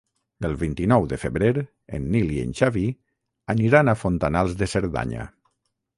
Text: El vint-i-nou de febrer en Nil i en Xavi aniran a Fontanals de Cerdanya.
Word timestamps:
El 0.47 0.53
vint-i-nou 0.61 1.03
de 1.11 1.19
febrer 1.23 1.51
en 1.97 2.09
Nil 2.15 2.33
i 2.37 2.39
en 2.45 2.55
Xavi 2.61 2.85
aniran 3.55 3.93
a 3.93 3.97
Fontanals 4.05 4.57
de 4.63 4.71
Cerdanya. 4.77 5.29